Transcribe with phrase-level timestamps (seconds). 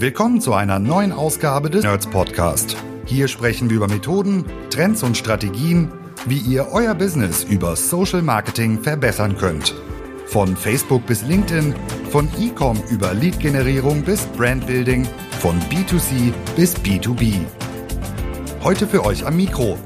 [0.00, 2.76] Willkommen zu einer neuen Ausgabe des Nerds Podcast.
[3.04, 5.90] Hier sprechen wir über Methoden, Trends und Strategien,
[6.24, 9.74] wie ihr euer Business über Social Marketing verbessern könnt.
[10.26, 11.74] Von Facebook bis LinkedIn,
[12.10, 15.04] von E-Com über Lead-Generierung bis Brandbuilding,
[15.40, 17.40] von B2C bis B2B.
[18.62, 19.78] Heute für euch am Mikro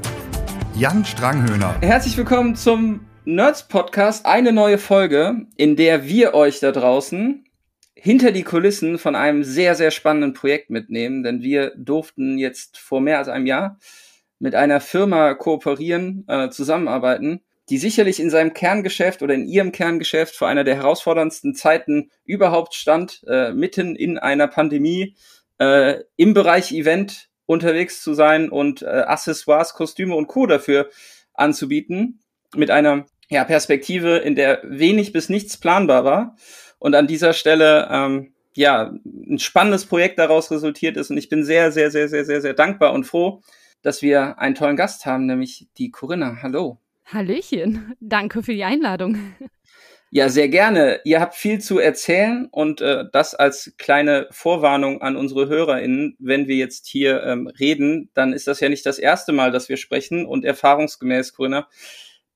[0.75, 1.73] Jan Stranghöhner.
[1.81, 7.42] Herzlich willkommen zum Nerds Podcast, eine neue Folge, in der wir euch da draußen
[8.03, 12.99] hinter die Kulissen von einem sehr, sehr spannenden Projekt mitnehmen, denn wir durften jetzt vor
[12.99, 13.79] mehr als einem Jahr
[14.39, 20.35] mit einer Firma kooperieren, äh, zusammenarbeiten, die sicherlich in seinem Kerngeschäft oder in ihrem Kerngeschäft
[20.35, 25.15] vor einer der herausforderndsten Zeiten überhaupt stand, äh, mitten in einer Pandemie,
[25.59, 30.45] äh, im Bereich Event unterwegs zu sein und äh, Accessoires, Kostüme und Co.
[30.45, 30.89] dafür
[31.33, 32.19] anzubieten,
[32.53, 36.35] mit einer ja, Perspektive, in der wenig bis nichts planbar war.
[36.83, 41.11] Und an dieser Stelle, ähm, ja, ein spannendes Projekt daraus resultiert ist.
[41.11, 43.41] Und ich bin sehr, sehr, sehr, sehr, sehr, sehr dankbar und froh,
[43.83, 46.39] dass wir einen tollen Gast haben, nämlich die Corinna.
[46.43, 46.81] Hallo.
[47.05, 47.95] Hallöchen.
[48.01, 49.17] Danke für die Einladung.
[50.11, 50.99] Ja, sehr gerne.
[51.05, 56.17] Ihr habt viel zu erzählen und äh, das als kleine Vorwarnung an unsere HörerInnen.
[56.19, 59.69] Wenn wir jetzt hier ähm, reden, dann ist das ja nicht das erste Mal, dass
[59.69, 61.69] wir sprechen und erfahrungsgemäß, Corinna,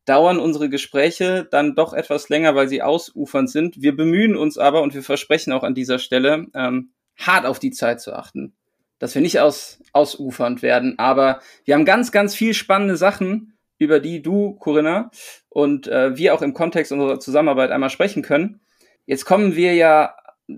[0.07, 3.81] dauern unsere Gespräche dann doch etwas länger, weil sie ausufernd sind.
[3.81, 7.71] Wir bemühen uns aber und wir versprechen auch an dieser Stelle, ähm, hart auf die
[7.71, 8.55] Zeit zu achten,
[8.99, 10.97] dass wir nicht aus, ausufernd werden.
[10.97, 15.11] Aber wir haben ganz, ganz viel spannende Sachen, über die du, Corinna,
[15.49, 18.61] und äh, wir auch im Kontext unserer Zusammenarbeit einmal sprechen können.
[19.05, 20.15] Jetzt kommen wir ja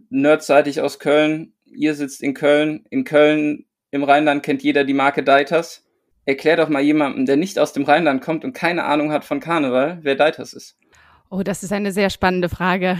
[0.09, 1.53] nerdseitig aus Köln.
[1.65, 2.85] Ihr sitzt in Köln.
[2.91, 5.88] In Köln im Rheinland kennt jeder die Marke Deiters
[6.29, 9.39] erklär doch mal jemandem, der nicht aus dem Rheinland kommt und keine Ahnung hat von
[9.39, 10.77] Karneval, wer Deiters ist.
[11.31, 12.97] Oh, das ist eine sehr spannende Frage.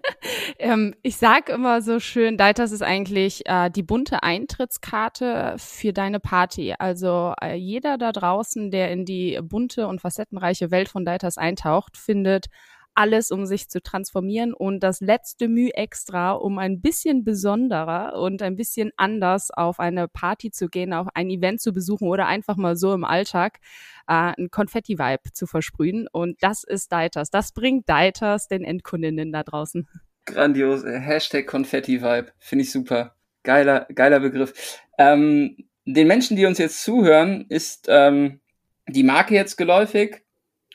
[0.58, 6.20] ähm, ich sage immer so schön, Deiters ist eigentlich äh, die bunte Eintrittskarte für deine
[6.20, 6.74] Party.
[6.78, 11.96] Also äh, jeder da draußen, der in die bunte und facettenreiche Welt von Deiters eintaucht,
[11.96, 12.46] findet
[12.94, 18.42] alles, um sich zu transformieren und das letzte Mühe extra, um ein bisschen besonderer und
[18.42, 22.56] ein bisschen anders auf eine Party zu gehen, auf ein Event zu besuchen oder einfach
[22.56, 23.58] mal so im Alltag
[24.08, 26.06] äh, ein Konfetti-Vibe zu versprühen.
[26.12, 27.30] Und das ist Deiters.
[27.30, 29.88] Das bringt Deiters den Endkundinnen da draußen.
[30.26, 30.84] Grandios.
[30.84, 32.32] Hashtag Konfetti-Vibe.
[32.38, 33.16] Finde ich super.
[33.42, 34.80] Geiler, geiler Begriff.
[34.98, 38.40] Ähm, den Menschen, die uns jetzt zuhören, ist ähm,
[38.86, 40.21] die Marke jetzt geläufig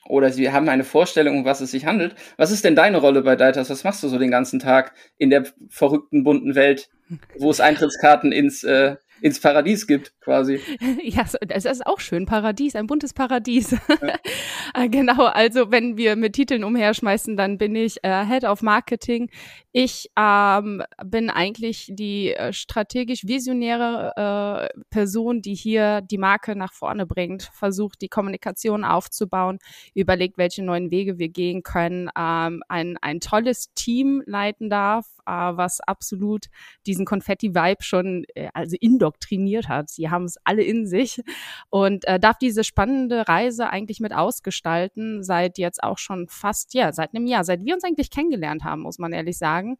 [0.07, 2.15] oder sie haben eine Vorstellung, um was es sich handelt.
[2.37, 3.69] Was ist denn deine Rolle bei Deitas?
[3.69, 6.89] Was machst du so den ganzen Tag in der verrückten, bunten Welt,
[7.37, 10.59] wo es Eintrittskarten ins äh, ins Paradies gibt, quasi.
[11.03, 12.25] Ja, das ist auch schön.
[12.25, 13.71] Paradies, ein buntes Paradies.
[13.71, 13.79] Ja.
[14.73, 19.29] Äh, genau, also wenn wir mit Titeln umherschmeißen, dann bin ich äh, Head of Marketing.
[19.71, 26.73] Ich ähm, bin eigentlich die äh, strategisch visionäre äh, Person, die hier die Marke nach
[26.73, 29.59] vorne bringt, versucht, die Kommunikation aufzubauen,
[29.93, 35.81] überlegt, welche neuen Wege wir gehen können, ähm, ein, ein tolles Team leiten darf, was
[35.81, 36.45] absolut
[36.85, 39.89] diesen Konfetti-Vibe schon, äh, also indoktriniert hat.
[39.89, 41.21] Sie haben es alle in sich
[41.69, 46.91] und äh, darf diese spannende Reise eigentlich mit ausgestalten, seit jetzt auch schon fast, ja,
[46.93, 49.77] seit einem Jahr, seit wir uns eigentlich kennengelernt haben, muss man ehrlich sagen.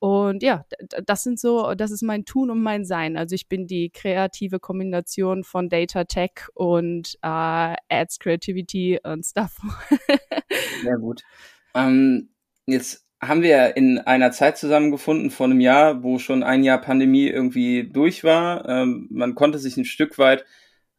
[0.00, 0.64] Und ja,
[1.04, 3.18] das sind so, das ist mein Tun und mein Sein.
[3.18, 9.58] Also ich bin die kreative Kombination von Data Tech und äh, Ads Creativity und Stuff.
[10.82, 11.22] Sehr gut.
[11.74, 12.30] Ähm,
[12.64, 17.28] jetzt haben wir in einer Zeit zusammengefunden vor einem Jahr, wo schon ein Jahr Pandemie
[17.28, 18.68] irgendwie durch war.
[18.68, 20.44] Ähm, man konnte sich ein Stück weit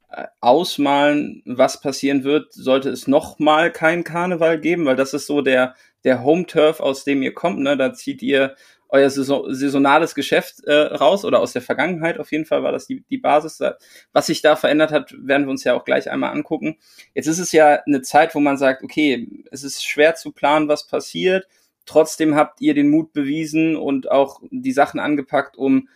[0.09, 5.27] äh, ausmalen, was passieren wird, sollte es noch mal keinen Karneval geben, weil das ist
[5.27, 7.59] so der der Home Turf, aus dem ihr kommt.
[7.59, 7.77] Ne?
[7.77, 8.55] Da zieht ihr
[8.89, 12.87] euer Saison, saisonales Geschäft äh, raus oder aus der Vergangenheit auf jeden Fall war das
[12.87, 13.61] die, die Basis.
[14.11, 16.77] Was sich da verändert hat, werden wir uns ja auch gleich einmal angucken.
[17.13, 20.67] Jetzt ist es ja eine Zeit, wo man sagt, okay, es ist schwer zu planen,
[20.67, 21.47] was passiert
[21.85, 25.87] Trotzdem habt ihr den Mut bewiesen und auch die Sachen angepackt, um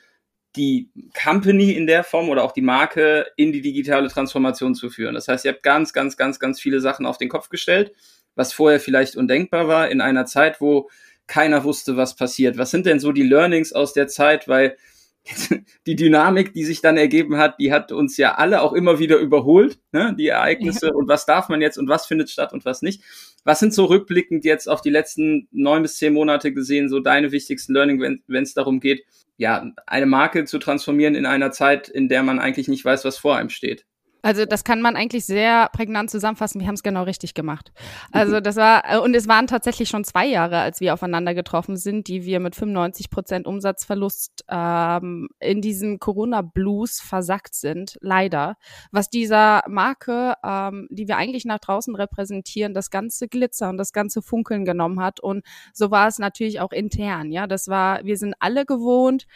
[0.55, 0.89] die
[1.21, 5.13] Company in der Form oder auch die Marke in die digitale Transformation zu führen.
[5.13, 7.91] Das heißt, ihr habt ganz, ganz, ganz, ganz viele Sachen auf den Kopf gestellt,
[8.35, 10.89] was vorher vielleicht undenkbar war in einer Zeit, wo
[11.27, 12.57] keiner wusste, was passiert.
[12.57, 14.47] Was sind denn so die Learnings aus der Zeit?
[14.47, 14.77] Weil
[15.87, 19.17] die Dynamik, die sich dann ergeben hat, die hat uns ja alle auch immer wieder
[19.17, 20.15] überholt, ne?
[20.17, 20.93] die Ereignisse ja.
[20.93, 23.01] und was darf man jetzt und was findet statt und was nicht.
[23.45, 27.31] Was sind so rückblickend jetzt auf die letzten neun bis zehn Monate gesehen, so deine
[27.31, 29.05] wichtigsten Learning, wenn es darum geht,
[29.37, 33.19] ja, eine Marke zu transformieren in einer Zeit, in der man eigentlich nicht weiß, was
[33.19, 33.85] vor einem steht?
[34.25, 36.59] Also das kann man eigentlich sehr prägnant zusammenfassen.
[36.59, 37.71] Wir haben es genau richtig gemacht.
[38.11, 41.77] Also das war äh, und es waren tatsächlich schon zwei Jahre, als wir aufeinander getroffen
[41.77, 47.99] sind, die wir mit 95 Prozent Umsatzverlust ähm, in diesem Corona Blues versackt sind.
[48.01, 48.57] Leider,
[48.91, 53.93] was dieser Marke, ähm, die wir eigentlich nach draußen repräsentieren, das ganze Glitzer und das
[53.93, 55.19] ganze Funkeln genommen hat.
[55.19, 57.31] Und so war es natürlich auch intern.
[57.31, 58.03] Ja, das war.
[58.03, 59.27] Wir sind alle gewohnt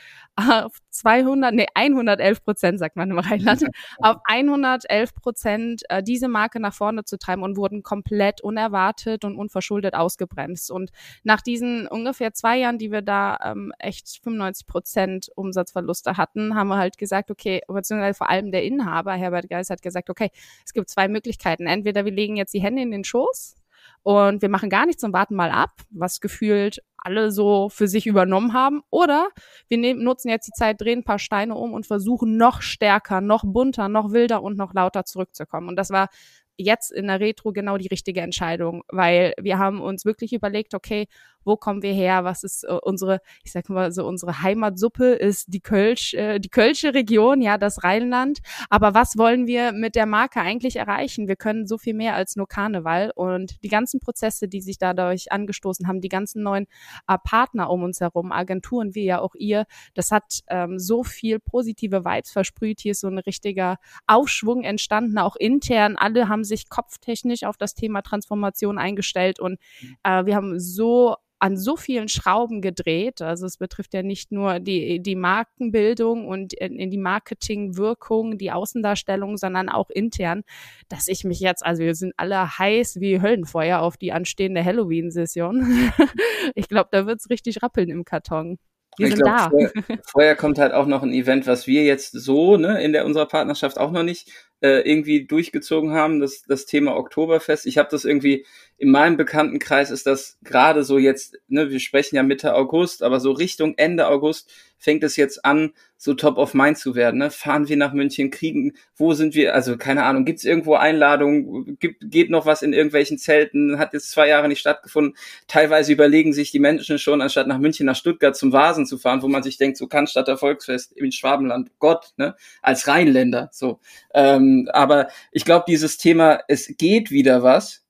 [0.99, 3.63] 200, nee 111 Prozent sagt man im Rheinland,
[3.99, 9.25] auf 100 111 Prozent äh, diese Marke nach vorne zu treiben und wurden komplett unerwartet
[9.25, 10.71] und unverschuldet ausgebremst.
[10.71, 10.91] Und
[11.23, 16.67] nach diesen ungefähr zwei Jahren, die wir da ähm, echt 95 Prozent Umsatzverluste hatten, haben
[16.67, 20.29] wir halt gesagt, okay, beziehungsweise vor allem der Inhaber, Herbert Geis, hat gesagt, okay,
[20.65, 21.67] es gibt zwei Möglichkeiten.
[21.67, 23.58] Entweder wir legen jetzt die Hände in den Schoß
[24.03, 28.07] und wir machen gar nichts und warten mal ab, was gefühlt alle so für sich
[28.07, 28.81] übernommen haben.
[28.89, 29.29] Oder
[29.67, 33.21] wir nehmen, nutzen jetzt die Zeit, drehen ein paar Steine um und versuchen noch stärker,
[33.21, 35.69] noch bunter, noch wilder und noch lauter zurückzukommen.
[35.69, 36.09] Und das war
[36.57, 41.07] jetzt in der Retro genau die richtige Entscheidung, weil wir haben uns wirklich überlegt, okay,
[41.43, 42.23] wo kommen wir her?
[42.23, 46.49] Was ist äh, unsere, ich sag mal so, unsere Heimatsuppe ist die Kölsch, äh, die
[46.49, 48.39] Kölsche Region, ja, das Rheinland.
[48.69, 51.27] Aber was wollen wir mit der Marke eigentlich erreichen?
[51.27, 55.31] Wir können so viel mehr als nur Karneval und die ganzen Prozesse, die sich dadurch
[55.31, 56.67] angestoßen haben, die ganzen neuen
[57.07, 61.39] äh, Partner um uns herum, Agenturen wie ja auch ihr, das hat ähm, so viel
[61.39, 62.79] positive Vibes versprüht.
[62.81, 63.77] Hier ist so ein richtiger
[64.07, 65.95] Aufschwung entstanden, auch intern.
[65.97, 69.59] Alle haben sich kopftechnisch auf das Thema Transformation eingestellt und
[70.03, 73.21] äh, wir haben so an so vielen Schrauben gedreht.
[73.21, 79.37] Also es betrifft ja nicht nur die, die Markenbildung und in, die Marketingwirkung, die Außendarstellung,
[79.37, 80.43] sondern auch intern,
[80.89, 85.91] dass ich mich jetzt, also wir sind alle heiß wie Höllenfeuer auf die anstehende Halloween-Session.
[86.55, 88.59] ich glaube, da wird's richtig rappeln im Karton.
[88.97, 89.49] Wir ich sind glaub, da.
[89.49, 89.71] Vorher,
[90.05, 93.27] vorher, kommt halt auch noch ein Event, was wir jetzt so ne, in der unserer
[93.27, 94.29] Partnerschaft auch noch nicht
[94.61, 97.65] äh, irgendwie durchgezogen haben, das, das Thema Oktoberfest.
[97.65, 98.45] Ich habe das irgendwie,
[98.77, 103.19] in meinem Bekanntenkreis ist das gerade so jetzt, ne, wir sprechen ja Mitte August, aber
[103.19, 107.17] so Richtung Ende August fängt es jetzt an, so top of mind zu werden.
[107.17, 107.29] Ne?
[107.29, 111.77] Fahren wir nach München, kriegen, wo sind wir, also keine Ahnung, gibt es irgendwo Einladungen,
[111.79, 115.15] gibt, geht noch was in irgendwelchen Zelten, hat jetzt zwei Jahre nicht stattgefunden.
[115.47, 119.21] Teilweise überlegen sich die Menschen schon, anstatt nach München, nach Stuttgart zum Vasen zu fahren,
[119.21, 123.49] wo man sich denkt, so kann statt der Volksfest im Schwabenland, Gott, ne, als Rheinländer,
[123.51, 123.79] so.
[124.13, 127.85] Ähm, aber ich glaube, dieses Thema, es geht wieder was,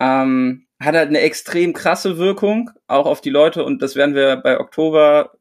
[0.00, 4.36] ähm, hat halt eine extrem krasse Wirkung, auch auf die Leute und das werden wir
[4.36, 5.32] bei Oktober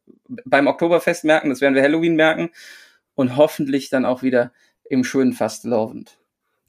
[0.46, 2.50] beim Oktoberfest merken, das werden wir Halloween merken
[3.16, 4.52] und hoffentlich dann auch wieder
[4.86, 6.18] im schönen Fastelovend.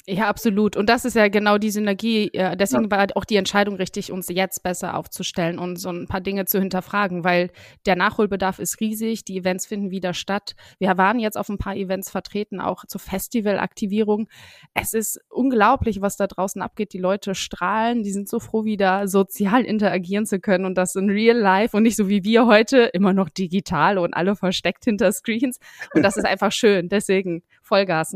[0.06, 0.76] Ja, absolut.
[0.76, 2.30] Und das ist ja genau die Synergie.
[2.34, 2.90] Deswegen ja.
[2.90, 6.58] war auch die Entscheidung richtig, uns jetzt besser aufzustellen und so ein paar Dinge zu
[6.58, 7.50] hinterfragen, weil
[7.86, 9.24] der Nachholbedarf ist riesig.
[9.24, 10.56] Die Events finden wieder statt.
[10.78, 14.28] Wir waren jetzt auf ein paar Events vertreten, auch zur Festivalaktivierung.
[14.74, 16.92] Es ist unglaublich, was da draußen abgeht.
[16.92, 18.02] Die Leute strahlen.
[18.02, 21.82] Die sind so froh, wieder sozial interagieren zu können und das in real life und
[21.82, 25.58] nicht so wie wir heute immer noch digital und alle versteckt hinter Screens.
[25.94, 26.90] Und das ist einfach schön.
[26.90, 28.14] Deswegen Vollgas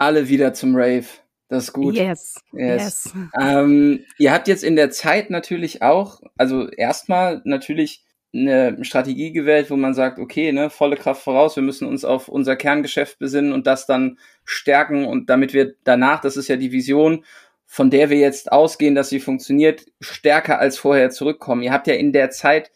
[0.00, 1.06] alle wieder zum Rave.
[1.48, 1.96] Das ist gut.
[1.96, 2.40] Yes.
[2.52, 3.12] Yes.
[3.14, 3.14] yes.
[3.40, 9.70] Ähm, ihr habt jetzt in der Zeit natürlich auch, also erstmal natürlich eine Strategie gewählt,
[9.70, 13.52] wo man sagt, okay, ne, volle Kraft voraus, wir müssen uns auf unser Kerngeschäft besinnen
[13.52, 17.24] und das dann stärken und damit wir danach, das ist ja die Vision,
[17.66, 21.62] von der wir jetzt ausgehen, dass sie funktioniert, stärker als vorher zurückkommen.
[21.62, 22.70] Ihr habt ja in der Zeit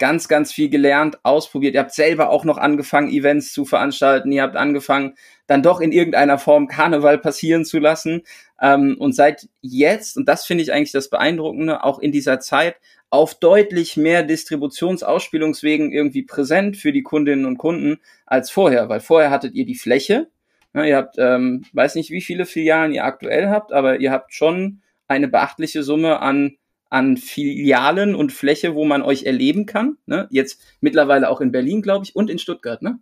[0.00, 1.74] ganz, ganz viel gelernt, ausprobiert.
[1.74, 4.32] Ihr habt selber auch noch angefangen, Events zu veranstalten.
[4.32, 5.14] Ihr habt angefangen,
[5.46, 8.22] dann doch in irgendeiner Form Karneval passieren zu lassen.
[8.60, 12.76] Ähm, und seit jetzt, und das finde ich eigentlich das Beeindruckende, auch in dieser Zeit
[13.10, 19.30] auf deutlich mehr Distributionsausspielungswegen irgendwie präsent für die Kundinnen und Kunden als vorher, weil vorher
[19.30, 20.28] hattet ihr die Fläche.
[20.72, 24.32] Ja, ihr habt, ähm, weiß nicht, wie viele Filialen ihr aktuell habt, aber ihr habt
[24.32, 26.56] schon eine beachtliche Summe an
[26.90, 29.96] an Filialen und Fläche, wo man euch erleben kann.
[30.06, 30.28] Ne?
[30.30, 32.98] Jetzt mittlerweile auch in Berlin, glaube ich, und in Stuttgart, ne?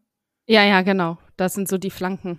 [0.46, 1.18] Ja, ja, genau.
[1.36, 2.38] Das sind so die Flanken.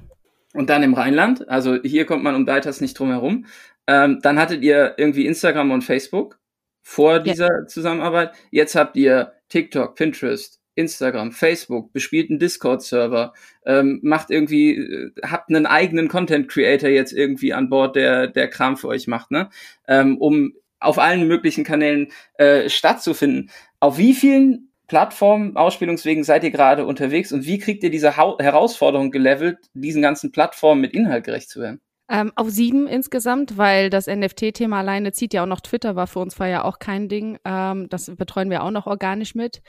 [0.53, 3.45] Und dann im Rheinland, also hier kommt man um Deiters nicht drum herum.
[3.85, 6.39] Ähm, dann hattet ihr irgendwie Instagram und Facebook
[6.81, 7.67] vor dieser ja.
[7.67, 8.31] Zusammenarbeit.
[8.49, 13.33] Jetzt habt ihr TikTok, Pinterest, Instagram, Facebook, bespielten Discord-Server,
[13.65, 18.77] ähm, macht irgendwie, äh, habt einen eigenen Content-Creator jetzt irgendwie an Bord, der der Kram
[18.77, 19.49] für euch macht, ne?
[19.87, 23.51] Ähm, um auf allen möglichen Kanälen äh, stattzufinden.
[23.79, 28.35] Auf wie vielen Plattformen, Ausspielungswegen seid ihr gerade unterwegs und wie kriegt ihr diese ha
[28.39, 31.81] Herausforderung gelevelt, diesen ganzen Plattformen mit Inhalt gerecht zu werden?
[32.09, 36.19] Ähm, auf sieben insgesamt, weil das NFT-Thema alleine zieht ja auch noch Twitter, war für
[36.19, 37.37] uns vorher auch kein Ding.
[37.45, 39.61] Ähm, das betreuen wir auch noch organisch mit.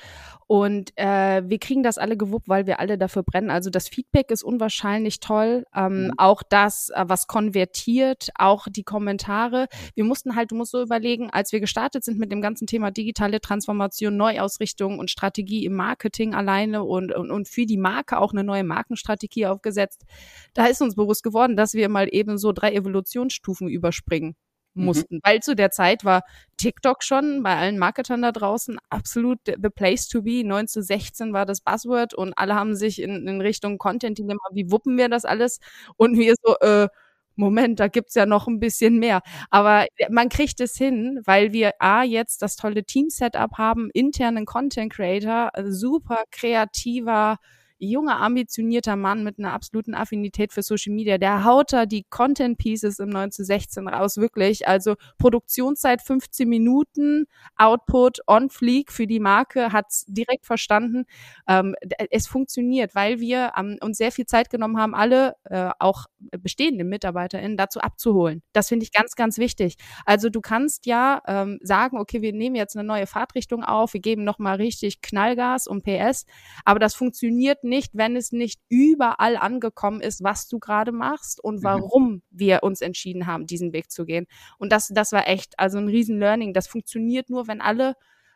[0.51, 3.51] Und äh, wir kriegen das alle gewuppt, weil wir alle dafür brennen.
[3.51, 5.65] Also das Feedback ist unwahrscheinlich toll.
[5.73, 6.13] Ähm, mhm.
[6.17, 9.69] Auch das, äh, was konvertiert, auch die Kommentare.
[9.95, 12.91] Wir mussten halt, du musst so überlegen, als wir gestartet sind mit dem ganzen Thema
[12.91, 18.33] digitale Transformation, Neuausrichtung und Strategie im Marketing alleine und, und, und für die Marke auch
[18.33, 20.05] eine neue Markenstrategie aufgesetzt,
[20.55, 24.37] da ist uns bewusst geworden, dass wir mal eben eben so drei Evolutionsstufen überspringen
[24.75, 24.85] mhm.
[24.85, 25.17] mussten.
[25.17, 25.21] Mhm.
[25.23, 26.23] Weil zu der Zeit war
[26.57, 30.45] TikTok schon bei allen Marketern da draußen absolut the place to be.
[30.45, 34.41] 9 zu 16 war das Buzzword und alle haben sich in, in Richtung Content Dilemma,
[34.53, 35.59] wie wuppen wir das alles?
[35.97, 36.89] Und wir so, äh,
[37.37, 39.23] Moment, da gibt's ja noch ein bisschen mehr.
[39.49, 44.93] Aber man kriegt es hin, weil wir A, jetzt das tolle Team-Setup haben, internen Content
[44.93, 47.39] Creator, super kreativer,
[47.81, 52.59] junger, ambitionierter Mann mit einer absoluten Affinität für Social Media, der haut da die Content
[52.59, 54.69] Pieces im 9 zu 16 raus, wirklich.
[54.69, 61.05] Also Produktionszeit 15 Minuten, Output on fleek für die Marke, hat's direkt verstanden.
[61.49, 61.75] Ähm,
[62.11, 66.85] es funktioniert, weil wir ähm, uns sehr viel Zeit genommen haben, alle, äh, auch bestehende
[66.85, 68.43] MitarbeiterInnen dazu abzuholen.
[68.53, 69.77] Das finde ich ganz, ganz wichtig.
[70.05, 74.01] Also du kannst ja ähm, sagen, okay, wir nehmen jetzt eine neue Fahrtrichtung auf, wir
[74.01, 76.27] geben nochmal richtig Knallgas und PS,
[76.65, 81.61] aber das funktioniert nicht, wenn es nicht überall angekommen ist, was du gerade machst und
[81.61, 81.65] mhm.
[81.65, 82.23] warum mhm.
[82.31, 84.27] wir uns entschieden haben, diesen Weg zu gehen.
[84.59, 86.53] Und das, das war echt also ein riesen Learning.
[86.53, 87.95] Das funktioniert nur, wenn alle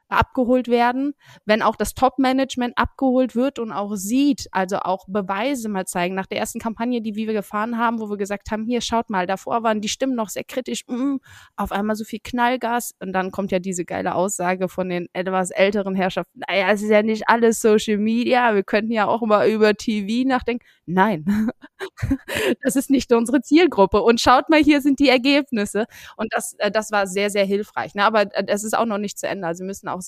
[0.08, 5.86] abgeholt werden, wenn auch das Top-Management abgeholt wird und auch sieht, also auch Beweise mal
[5.86, 6.14] zeigen.
[6.14, 9.26] Nach der ersten Kampagne, die wir gefahren haben, wo wir gesagt haben, hier schaut mal,
[9.26, 11.16] davor waren die Stimmen noch sehr kritisch, mm,
[11.56, 15.50] auf einmal so viel Knallgas und dann kommt ja diese geile Aussage von den etwas
[15.50, 19.48] älteren Herrschaften, naja, es ist ja nicht alles Social Media, wir könnten ja auch mal
[19.48, 20.64] über TV nachdenken.
[20.86, 21.50] Nein,
[22.62, 26.70] das ist nicht unsere Zielgruppe und schaut mal, hier sind die Ergebnisse und das, äh,
[26.70, 27.94] das war sehr, sehr hilfreich.
[27.94, 28.04] Ne?
[28.04, 30.02] Aber es ist auch noch nicht zu Ende, also wir müssen auch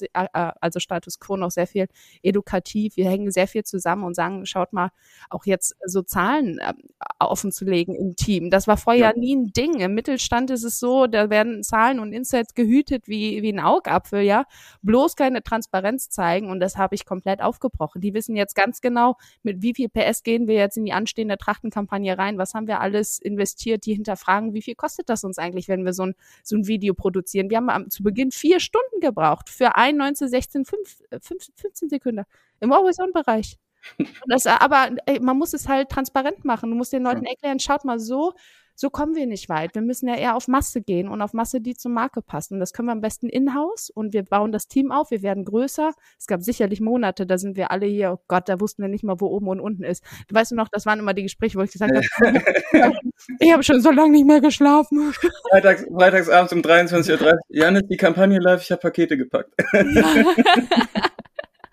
[0.61, 1.87] also Status Quo noch sehr viel
[2.23, 2.97] edukativ.
[2.97, 4.90] Wir hängen sehr viel zusammen und sagen, schaut mal,
[5.31, 6.73] auch jetzt so Zahlen äh,
[7.19, 8.50] offen zu legen im Team.
[8.50, 9.19] Das war vorher ja.
[9.19, 9.81] nie ein Ding.
[9.81, 14.21] Im Mittelstand ist es so, da werden Zahlen und Insights gehütet wie, wie ein Augapfel,
[14.21, 14.45] ja.
[14.83, 18.00] Bloß keine Transparenz zeigen und das habe ich komplett aufgebrochen.
[18.00, 21.38] Die wissen jetzt ganz genau, mit wie viel PS gehen wir jetzt in die anstehende
[21.38, 25.69] Trachtenkampagne rein, was haben wir alles investiert, die hinterfragen, wie viel kostet das uns eigentlich,
[25.69, 27.50] wenn wir so ein, so ein Video produzieren.
[27.50, 32.25] Wir haben zu Beginn vier Stunden gebraucht für ein 1916 5, 5, 15 Sekunden
[32.61, 33.59] im Always-On-Bereich.
[34.61, 36.71] aber ey, man muss es halt transparent machen.
[36.71, 38.35] Du musst den Leuten erklären, schaut mal so,
[38.76, 39.75] so kommen wir nicht weit.
[39.75, 42.54] Wir müssen ja eher auf Masse gehen und auf Masse, die zur Marke passen.
[42.54, 45.45] Und das können wir am besten in-house und wir bauen das Team auf, wir werden
[45.47, 45.92] größer.
[46.18, 49.02] Es gab sicherlich Monate, da sind wir alle hier, oh Gott, da wussten wir nicht
[49.02, 50.04] mal, wo oben und unten ist.
[50.28, 52.04] Du weißt du noch, das waren immer die Gespräche, wo ich gesagt habe,
[53.40, 55.12] ich habe schon so lange nicht mehr geschlafen.
[55.50, 59.50] Freitags, freitagsabends um 23.30 Uhr, Janis, die Kampagne läuft, ich habe Pakete gepackt.
[59.73, 60.04] ja,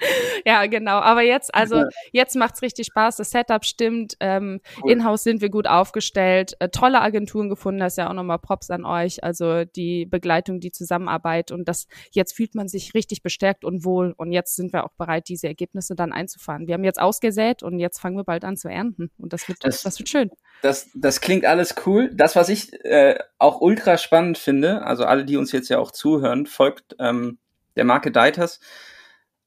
[0.69, 0.99] genau.
[0.99, 1.87] Aber jetzt, also ja.
[2.11, 3.17] jetzt macht's richtig Spaß.
[3.17, 4.15] Das Setup stimmt.
[4.19, 4.91] Ähm, cool.
[4.91, 6.55] In-house sind wir gut aufgestellt.
[6.59, 7.79] Äh, tolle Agenturen gefunden.
[7.79, 9.23] Das ist ja auch nochmal Props an euch.
[9.23, 14.13] Also die Begleitung, die Zusammenarbeit und das jetzt fühlt man sich richtig bestärkt und wohl.
[14.17, 16.67] Und jetzt sind wir auch bereit, diese Ergebnisse dann einzufahren.
[16.67, 19.11] Wir haben jetzt ausgesät und jetzt fangen wir bald an zu ernten.
[19.17, 20.31] Und das wird, das, das wird schön.
[20.61, 22.09] Das, das klingt alles cool.
[22.13, 25.91] Das, was ich äh, auch ultra spannend finde, also alle, die uns jetzt ja auch
[25.91, 27.37] zuhören, folgt ähm,
[27.75, 28.59] der Marke Deiters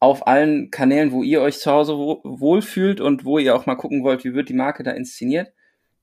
[0.06, 4.04] auf allen Kanälen, wo ihr euch zu Hause wohlfühlt und wo ihr auch mal gucken
[4.04, 5.52] wollt, wie wird die Marke da inszeniert.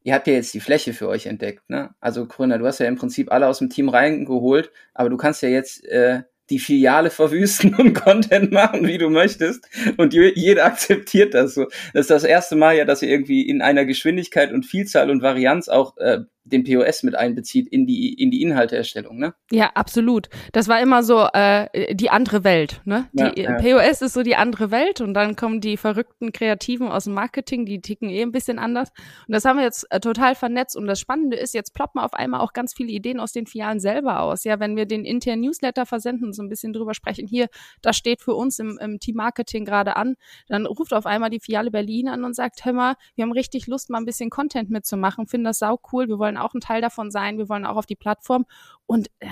[0.03, 1.91] Ihr habt ja jetzt die Fläche für euch entdeckt, ne?
[2.01, 5.41] Also Gründer, du hast ja im Prinzip alle aus dem Team reingeholt, aber du kannst
[5.41, 9.67] ja jetzt äh, die Filiale verwüsten und Content machen, wie du möchtest.
[9.97, 11.67] Und jeder akzeptiert das so.
[11.93, 15.21] Das ist das erste Mal ja, dass ihr irgendwie in einer Geschwindigkeit und Vielzahl und
[15.21, 19.33] Varianz auch äh, den POS mit einbezieht in die in die Inhalteerstellung, ne?
[19.51, 20.29] Ja, absolut.
[20.51, 23.07] Das war immer so äh, die andere Welt, ne?
[23.13, 23.57] Die ja.
[23.57, 27.65] POS ist so die andere Welt und dann kommen die verrückten Kreativen aus dem Marketing,
[27.65, 28.91] die ticken eh ein bisschen anders
[29.27, 32.13] und das haben wir jetzt äh, total vernetzt und das Spannende ist, jetzt ploppen auf
[32.13, 34.43] einmal auch ganz viele Ideen aus den Filialen selber aus.
[34.43, 37.47] Ja, wenn wir den internen Newsletter versenden und so ein bisschen drüber sprechen, hier,
[37.81, 40.15] das steht für uns im, im Team Marketing gerade an,
[40.47, 43.67] dann ruft auf einmal die Filiale Berlin an und sagt, hör mal, wir haben richtig
[43.67, 46.61] Lust mal ein bisschen Content mitzumachen, finden das sau cool, wir wollen wollen auch ein
[46.61, 48.45] Teil davon sein, wir wollen auch auf die Plattform.
[48.85, 49.27] Und äh,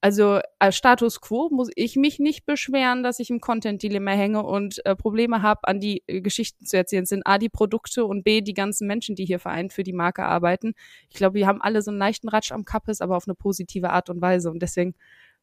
[0.00, 4.84] also als Status quo muss ich mich nicht beschweren, dass ich im Content-Dilemma hänge und
[4.84, 7.04] äh, Probleme habe, an die äh, Geschichten zu erzählen.
[7.04, 9.92] Es sind A, die Produkte und B, die ganzen Menschen, die hier vereint für die
[9.92, 10.74] Marke arbeiten.
[11.08, 13.90] Ich glaube, wir haben alle so einen leichten Ratsch am Kappes, aber auf eine positive
[13.90, 14.50] Art und Weise.
[14.50, 14.94] Und deswegen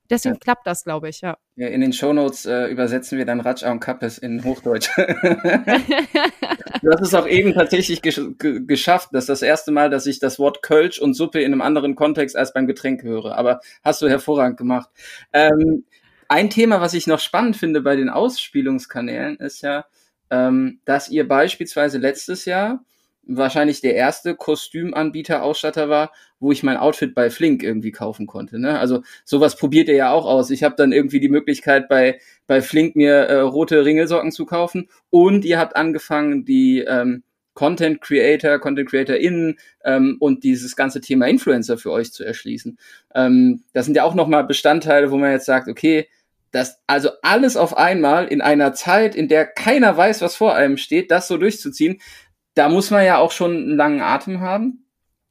[0.09, 0.39] Deswegen ja.
[0.39, 1.37] klappt das, glaube ich, ja.
[1.55, 1.67] ja.
[1.67, 4.89] In den Shownotes äh, übersetzen wir dann Ratsch und Kappes in Hochdeutsch.
[4.97, 9.09] du hast es auch eben tatsächlich gesch geschafft.
[9.11, 11.95] Das ist das erste Mal, dass ich das Wort Kölsch und Suppe in einem anderen
[11.95, 13.37] Kontext als beim Getränk höre.
[13.37, 14.89] Aber hast du hervorragend gemacht.
[15.31, 15.85] Ähm,
[16.27, 19.85] ein Thema, was ich noch spannend finde bei den Ausspielungskanälen, ist ja,
[20.29, 22.83] ähm, dass ihr beispielsweise letztes Jahr
[23.29, 28.59] wahrscheinlich der erste Kostümanbieter, Ausstatter war, wo ich mein Outfit bei Flink irgendwie kaufen konnte.
[28.59, 28.79] Ne?
[28.79, 30.49] Also sowas probiert ihr ja auch aus.
[30.49, 34.89] Ich habe dann irgendwie die Möglichkeit bei bei Flink mir äh, rote Ringelsocken zu kaufen
[35.11, 41.27] und ihr habt angefangen die ähm, Content Creator, Content CreatorInnen ähm, und dieses ganze Thema
[41.27, 42.79] Influencer für euch zu erschließen.
[43.13, 46.07] Ähm, das sind ja auch nochmal Bestandteile, wo man jetzt sagt, okay,
[46.51, 50.77] das also alles auf einmal in einer Zeit, in der keiner weiß, was vor einem
[50.77, 51.99] steht, das so durchzuziehen,
[52.59, 54.83] da muss man ja auch schon einen langen Atem haben.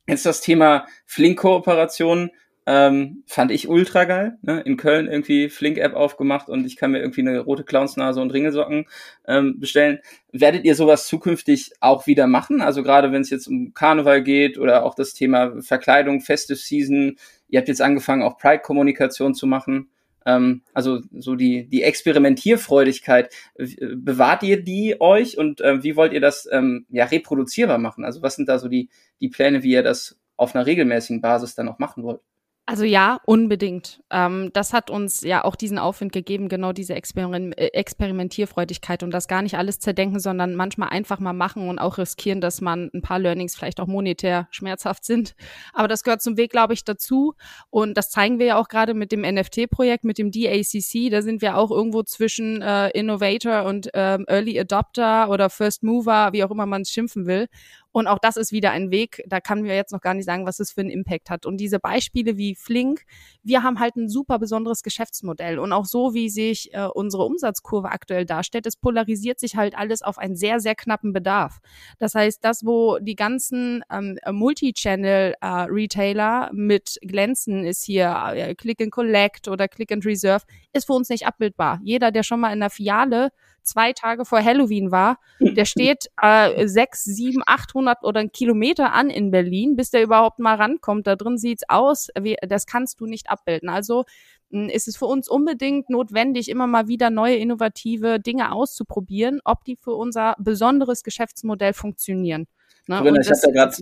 [0.07, 2.31] Jetzt das Thema Flink-Kooperation
[2.65, 4.39] ähm, fand ich ultra geil.
[4.41, 4.63] Ne?
[4.63, 8.87] In Köln irgendwie Flink-App aufgemacht und ich kann mir irgendwie eine rote Clownsnase und Ringelsocken
[9.27, 9.99] ähm, bestellen.
[10.33, 12.63] Werdet ihr sowas zukünftig auch wieder machen?
[12.63, 17.17] Also gerade wenn es jetzt um Karneval geht oder auch das Thema Verkleidung, Festive Season.
[17.51, 19.91] Ihr habt jetzt angefangen, auch Pride-Kommunikation zu machen.
[20.29, 26.21] Ähm, also so die, die Experimentierfreudigkeit, bewahrt ihr die euch und äh, wie wollt ihr
[26.21, 28.05] das ähm, ja reproduzierbar machen?
[28.05, 28.91] Also was sind da so die,
[29.23, 32.21] die Pläne, wie ihr das auf einer regelmäßigen Basis dann auch machen wollt?
[32.69, 34.03] Also ja, unbedingt.
[34.11, 39.11] Ähm, das hat uns ja auch diesen Aufwind gegeben, genau diese Experim äh, Experimentierfreudigkeit und
[39.11, 42.91] das gar nicht alles zerdenken, sondern manchmal einfach mal machen und auch riskieren, dass man
[42.93, 45.35] ein paar Learnings vielleicht auch monetär schmerzhaft sind.
[45.73, 47.33] Aber das gehört zum Weg, glaube ich, dazu.
[47.71, 51.11] Und das zeigen wir ja auch gerade mit dem NFT-Projekt, mit dem DACC.
[51.11, 56.35] Da sind wir auch irgendwo zwischen äh, Innovator und ähm, Early Adopter oder First Mover,
[56.35, 57.47] wie auch immer man es schimpfen will.
[57.90, 60.47] Und auch das ist wieder ein Weg, da kann mir jetzt noch gar nicht sagen,
[60.47, 61.47] was es für einen Impact hat.
[61.47, 63.02] Und diese Beispiele wie Flink,
[63.42, 65.59] wir haben halt ein super besonderes Geschäftsmodell.
[65.59, 70.02] Und auch so, wie sich äh, unsere Umsatzkurve aktuell darstellt, es polarisiert sich halt alles
[70.02, 71.59] auf einen sehr, sehr knappen Bedarf.
[71.99, 78.83] Das heißt, das, wo die ganzen ähm, Multi-Channel-Retailer äh, mit glänzen, ist hier äh, Click
[78.83, 81.80] and Collect oder Click and Reserve, ist für uns nicht abbildbar.
[81.83, 83.30] Jeder, der schon mal in der Fiale
[83.69, 89.11] zwei Tage vor Halloween war, der steht äh, sechs, sieben, achthundert oder ein Kilometer an
[89.11, 91.07] in Berlin, bis der überhaupt mal rankommt.
[91.07, 93.69] Da drin sieht's aus, wie, das kannst du nicht abbilden.
[93.69, 94.05] Also
[94.51, 99.65] hm, ist es für uns unbedingt notwendig, immer mal wieder neue innovative Dinge auszuprobieren, ob
[99.65, 102.47] die für unser besonderes Geschäftsmodell funktionieren.
[102.88, 102.97] Ne?
[102.99, 103.76] Corinna, ich habe da gerade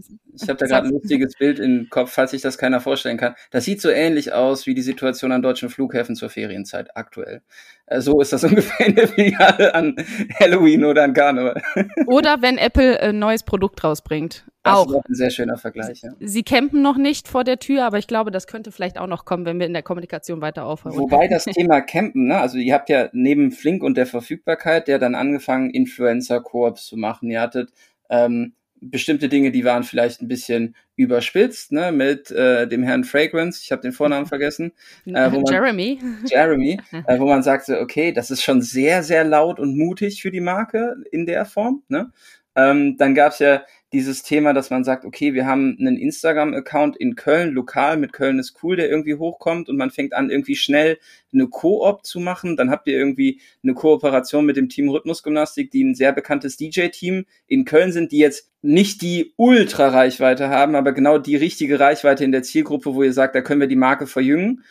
[0.48, 3.34] hab da ein lustiges Bild im Kopf, falls sich das keiner vorstellen kann.
[3.52, 7.42] Das sieht so ähnlich aus wie die Situation an deutschen Flughäfen zur Ferienzeit aktuell.
[7.86, 9.94] Äh, so ist das ungefähr in der Filiale an
[10.40, 11.62] Halloween oder an Karneval.
[12.06, 14.44] Oder wenn Apple ein neues Produkt rausbringt.
[14.64, 14.90] Das auch.
[14.90, 16.02] ist ein sehr schöner Vergleich.
[16.02, 16.10] Ja.
[16.18, 19.24] Sie campen noch nicht vor der Tür, aber ich glaube, das könnte vielleicht auch noch
[19.24, 20.96] kommen, wenn wir in der Kommunikation weiter aufhören.
[20.96, 22.38] Wobei das Thema Campen, ne?
[22.38, 27.30] also ihr habt ja neben Flink und der Verfügbarkeit ja dann angefangen, Influencer-Koops zu machen.
[27.30, 27.70] Ihr hattet
[28.10, 28.54] ähm,
[28.90, 33.72] bestimmte Dinge, die waren vielleicht ein bisschen überspitzt, ne, mit äh, dem Herrn Fragrance, ich
[33.72, 34.72] habe den Vornamen vergessen.
[35.06, 35.98] Äh, wo man, Jeremy.
[36.26, 40.30] Jeremy, äh, wo man sagte, okay, das ist schon sehr, sehr laut und mutig für
[40.30, 41.82] die Marke in der Form.
[41.88, 42.12] Ne?
[42.54, 43.62] Ähm, dann gab es ja
[43.96, 48.38] dieses Thema, dass man sagt, okay, wir haben einen Instagram-Account in Köln, lokal mit Köln
[48.38, 50.98] ist cool, der irgendwie hochkommt und man fängt an, irgendwie schnell
[51.32, 52.58] eine Koop zu machen.
[52.58, 57.24] Dann habt ihr irgendwie eine Kooperation mit dem Team Rhythmusgymnastik, die ein sehr bekanntes DJ-Team
[57.46, 62.32] in Köln sind, die jetzt nicht die Ultra-Reichweite haben, aber genau die richtige Reichweite in
[62.32, 64.62] der Zielgruppe, wo ihr sagt, da können wir die Marke verjüngen.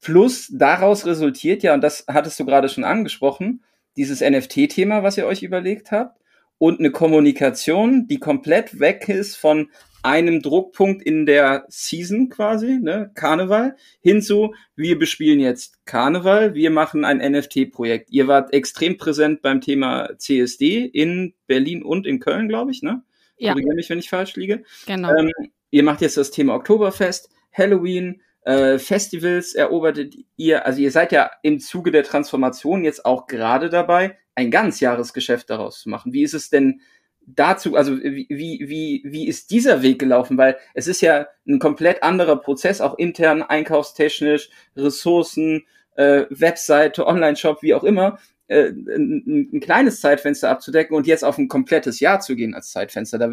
[0.00, 3.62] Plus daraus resultiert ja, und das hattest du gerade schon angesprochen,
[3.96, 6.21] dieses NFT-Thema, was ihr euch überlegt habt
[6.62, 9.68] und eine Kommunikation, die komplett weg ist von
[10.04, 17.04] einem Druckpunkt in der Season quasi, ne, Karneval, hinzu, wir bespielen jetzt Karneval, wir machen
[17.04, 18.12] ein NFT-Projekt.
[18.12, 23.02] Ihr wart extrem präsent beim Thema CSD in Berlin und in Köln, glaube ich, ne?
[23.38, 23.54] Ja.
[23.54, 24.62] Korrigiere mich, wenn ich falsch liege.
[24.86, 25.12] Genau.
[25.16, 25.32] Ähm,
[25.72, 31.28] ihr macht jetzt das Thema Oktoberfest, Halloween, äh, Festivals erobertet ihr, also ihr seid ja
[31.42, 36.12] im Zuge der Transformation jetzt auch gerade dabei, ein Ganzjahresgeschäft daraus zu machen.
[36.12, 36.80] Wie ist es denn
[37.26, 40.38] dazu, also wie, wie, wie ist dieser Weg gelaufen?
[40.38, 45.64] Weil es ist ja ein komplett anderer Prozess, auch intern, einkaufstechnisch, Ressourcen,
[45.96, 48.18] äh, Webseite, Online-Shop, wie auch immer,
[48.52, 52.70] äh, ein, ein, kleines Zeitfenster abzudecken und jetzt auf ein komplettes Jahr zu gehen als
[52.70, 53.18] Zeitfenster.
[53.18, 53.30] Da,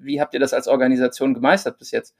[0.00, 2.14] wie habt ihr das als Organisation gemeistert bis jetzt?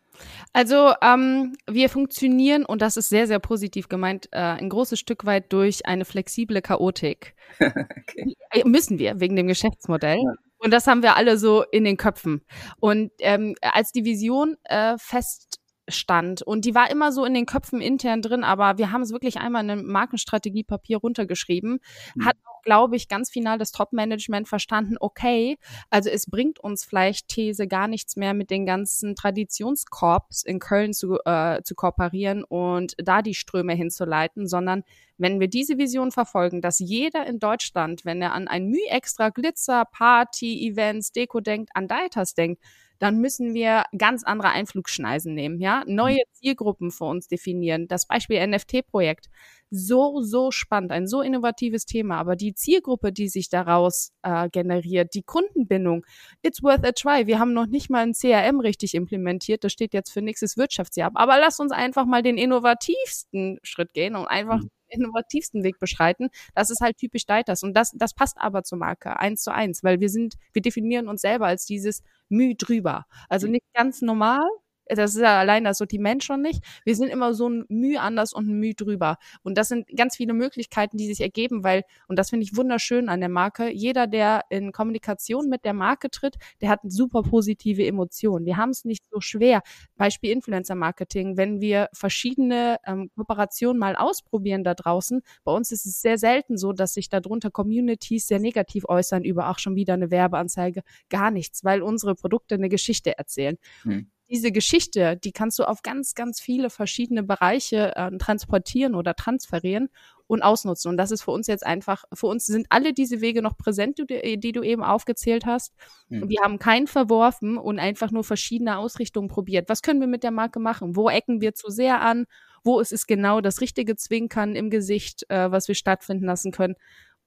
[0.53, 5.27] Also ähm, wir funktionieren, und das ist sehr, sehr positiv gemeint, äh, ein großes Stück
[5.27, 7.35] weit durch eine flexible Chaotik.
[7.61, 8.35] okay.
[8.51, 10.19] Äh, müssen wir, wegen dem Geschäftsmodell.
[10.19, 10.33] Ja.
[10.59, 12.43] Und das haben wir alle so in den Köpfen.
[12.81, 15.58] Und ähm, als die Vision äh, fest
[15.89, 16.43] stand.
[16.43, 19.39] Und die war immer so in den Köpfen intern drin, aber wir haben es wirklich
[19.39, 21.81] einmal in einem Markenstrategiepapier runtergeschrieben.
[22.15, 22.25] Mhm.
[22.25, 25.59] Hat auch, glaube ich, ganz final das Top-Management verstanden, okay,
[25.91, 30.93] also es bringt uns vielleicht These gar nichts mehr mit den ganzen Traditionskorps in Köln
[30.93, 34.85] zu, äh, zu kooperieren und da die Ströme hinzuleiten, sondern
[35.19, 39.31] wenn wir diese Vision verfolgen, dass jeder in Deutschland, wenn er an ein Mühe extra
[39.31, 42.63] Glitzer, Party, Events, Deko denkt, an Deitas denkt,
[42.99, 46.33] dann müssen wir ganz andere Einflugschneisen nehmen, ja, neue mhm.
[46.33, 47.89] Zielgruppen für uns definieren.
[47.89, 49.29] Das Beispiel NFT-Projekt,
[49.71, 55.15] so, so spannend, ein so innovatives Thema, aber die Zielgruppe, die sich daraus äh, generiert,
[55.15, 56.05] die Kundenbindung,
[56.43, 57.27] it's worth a try.
[57.27, 61.11] Wir haben noch nicht mal ein CRM richtig implementiert, das steht jetzt für nächstes Wirtschaftsjahr.
[61.15, 66.29] Aber lass uns einfach mal den innovativsten Schritt gehen und einfach mhm innovativsten Weg beschreiten.
[66.55, 67.63] Das ist halt typisch Deiters.
[67.63, 71.09] Und das, das passt aber zur Marke eins zu eins, weil wir sind, wir definieren
[71.09, 73.07] uns selber als dieses Müh drüber.
[73.29, 73.53] Also mhm.
[73.55, 74.47] nicht ganz normal,
[74.89, 76.65] das ist ja allein das Sortiment schon nicht.
[76.85, 79.17] Wir sind immer so ein Mühe anders und ein Mühe drüber.
[79.43, 83.09] Und das sind ganz viele Möglichkeiten, die sich ergeben, weil, und das finde ich wunderschön
[83.09, 87.87] an der Marke, jeder, der in Kommunikation mit der Marke tritt, der hat super positive
[87.87, 88.47] Emotionen.
[88.47, 89.63] Wir haben es nicht so schwer.
[89.97, 96.01] Beispiel Influencer-Marketing, wenn wir verschiedene ähm, Kooperationen mal ausprobieren da draußen, bei uns ist es
[96.01, 100.11] sehr selten so, dass sich darunter Communities sehr negativ äußern über, ach, schon wieder eine
[100.11, 100.83] Werbeanzeige.
[101.09, 103.57] Gar nichts, weil unsere Produkte eine Geschichte erzählen.
[103.83, 109.15] Hm diese Geschichte, die kannst du auf ganz, ganz viele verschiedene Bereiche äh, transportieren oder
[109.15, 109.89] transferieren
[110.27, 110.91] und ausnutzen.
[110.91, 113.99] Und das ist für uns jetzt einfach, für uns sind alle diese Wege noch präsent,
[113.99, 115.75] die, die du eben aufgezählt hast.
[116.09, 116.29] Mhm.
[116.29, 119.69] Wir haben keinen verworfen und einfach nur verschiedene Ausrichtungen probiert.
[119.69, 120.95] Was können wir mit der Marke machen?
[120.95, 122.27] Wo ecken wir zu sehr an?
[122.63, 126.75] Wo ist es genau das richtige Zwinkern im Gesicht, äh, was wir stattfinden lassen können?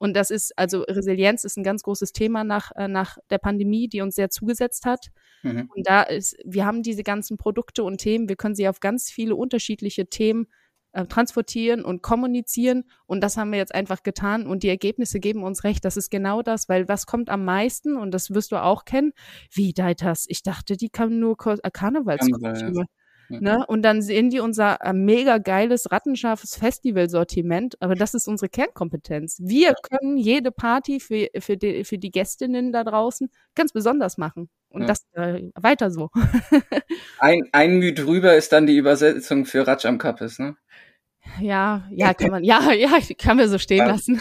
[0.02, 3.88] Und das ist, also Resilienz ist ein ganz großes Thema nach, äh, nach der Pandemie,
[3.88, 5.12] die uns sehr zugesetzt hat.
[5.44, 5.70] Mhm.
[5.76, 9.12] Und da ist, wir haben diese ganzen Produkte und Themen, wir können sie auf ganz
[9.12, 10.48] viele unterschiedliche Themen
[10.94, 12.86] äh, transportieren und kommunizieren.
[13.06, 14.48] Und das haben wir jetzt einfach getan.
[14.48, 15.86] Und die Ergebnisse geben uns recht.
[15.86, 17.96] Das ist genau das, weil was kommt am meisten?
[17.96, 19.14] Und das wirst du auch kennen.
[19.52, 20.26] Wie Deitas?
[20.30, 22.88] Ich dachte, die kann nur äh, Karnevalskostüme.
[23.40, 23.66] Ne?
[23.68, 29.38] Und dann sehen die unser äh, mega geiles, rattenscharfes Festivalsortiment, aber das ist unsere Kernkompetenz.
[29.42, 34.50] Wir können jede Party für, für, die, für die Gästinnen da draußen ganz besonders machen.
[34.70, 34.88] Und ja.
[34.88, 36.10] das äh, weiter so.
[37.20, 40.56] ein, ein Mühe drüber ist dann die Übersetzung für Ratsch am Kappes, ne?
[41.40, 44.20] Ja, ja, kann man, ja, ja, kann wir so stehen ja, lassen.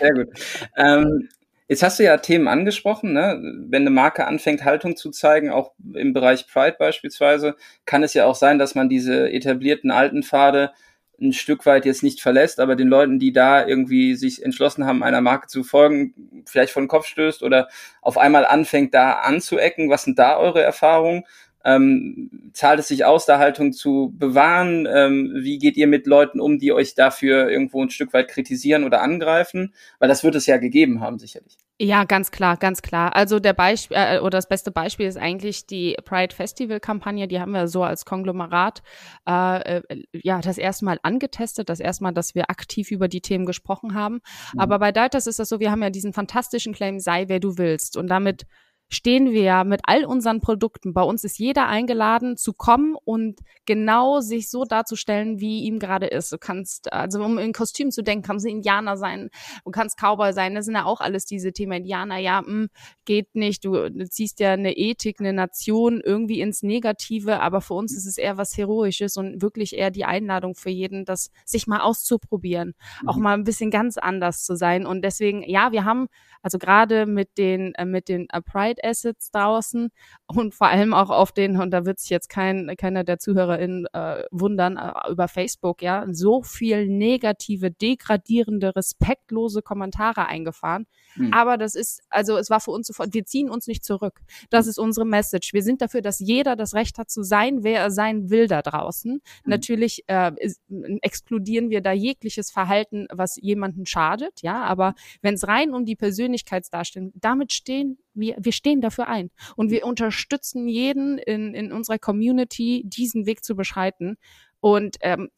[0.00, 0.28] Sehr gut.
[0.76, 1.28] Ähm,
[1.68, 3.38] Jetzt hast du ja Themen angesprochen, ne?
[3.68, 8.24] wenn eine Marke anfängt, Haltung zu zeigen, auch im Bereich Pride beispielsweise, kann es ja
[8.24, 10.72] auch sein, dass man diese etablierten alten Pfade
[11.20, 15.02] ein Stück weit jetzt nicht verlässt, aber den Leuten, die da irgendwie sich entschlossen haben,
[15.02, 17.68] einer Marke zu folgen, vielleicht vor den Kopf stößt oder
[18.00, 19.90] auf einmal anfängt, da anzuecken.
[19.90, 21.24] Was sind da eure Erfahrungen?
[21.64, 24.86] Ähm, zahlt es sich aus, da Haltung zu bewahren?
[24.90, 28.84] Ähm, wie geht ihr mit Leuten um, die euch dafür irgendwo ein Stück weit kritisieren
[28.84, 29.74] oder angreifen?
[29.98, 31.56] Weil das wird es ja gegeben haben, sicherlich.
[31.80, 33.14] Ja, ganz klar, ganz klar.
[33.14, 37.28] Also der Beispiel äh, oder das beste Beispiel ist eigentlich die Pride Festival Kampagne.
[37.28, 38.82] Die haben wir so als Konglomerat
[39.28, 43.20] äh, äh, ja das erste Mal angetestet, das erste Mal, dass wir aktiv über die
[43.20, 44.20] Themen gesprochen haben.
[44.54, 44.60] Mhm.
[44.60, 47.58] Aber bei Deitas ist das so, wir haben ja diesen fantastischen Claim, sei wer du
[47.58, 47.96] willst.
[47.96, 48.46] Und damit
[48.88, 50.94] stehen wir ja mit all unseren Produkten.
[50.94, 56.06] Bei uns ist jeder eingeladen zu kommen und genau sich so darzustellen, wie ihm gerade
[56.06, 56.32] ist.
[56.32, 59.28] Du kannst, also um in Kostüm zu denken, kannst du Indianer sein,
[59.64, 60.54] du kannst Cowboy sein.
[60.54, 61.72] Das sind ja auch alles diese Themen.
[61.72, 62.68] Indianer, ja, mh, hm,
[63.04, 63.64] geht nicht.
[63.64, 68.16] Du, ziehst ja eine Ethik, eine Nation irgendwie ins Negative, aber für uns ist es
[68.16, 73.08] eher was Heroisches und wirklich eher die Einladung für jeden, das sich mal auszuprobieren, mhm.
[73.08, 74.86] auch mal ein bisschen ganz anders zu sein.
[74.86, 76.08] Und deswegen, ja, wir haben
[76.42, 78.40] also gerade mit den, äh, mit den äh,
[78.78, 79.90] Pride Assets draußen
[80.26, 83.86] und vor allem auch auf den, und da wird sich jetzt kein, keiner der ZuhörerInnen
[83.92, 90.86] äh, wundern, äh, über Facebook, ja, so viel negative, degradierende, respektlose Kommentare eingefahren.
[91.16, 91.32] Mhm.
[91.32, 94.20] Aber das ist, also es war für uns sofort, wir ziehen uns nicht zurück.
[94.50, 95.52] Das ist unsere Message.
[95.52, 98.62] Wir sind dafür, dass jeder das Recht hat zu sein, wer er sein will da
[98.62, 99.12] draußen.
[99.12, 99.20] Mhm.
[99.44, 100.60] Natürlich äh, ist,
[101.02, 105.96] exkludieren wir da jegliches Verhalten, was jemanden schadet, ja, aber wenn es rein um die
[105.96, 109.30] Persönlichkeitsdarstellung, damit stehen wir, wir stehen dafür ein.
[109.56, 114.16] Und wir unterstützen jeden in, in unserer Community, diesen Weg zu beschreiten.
[114.60, 115.28] Und ähm,